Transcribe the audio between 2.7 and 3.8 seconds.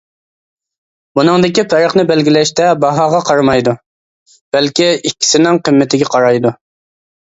باھاغا قارىمايدۇ،